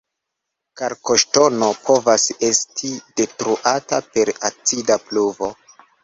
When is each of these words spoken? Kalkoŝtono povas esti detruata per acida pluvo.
Kalkoŝtono 0.79 1.67
povas 1.89 2.23
esti 2.47 2.89
detruata 3.21 3.99
per 4.15 4.31
acida 4.49 4.97
pluvo. 5.11 5.51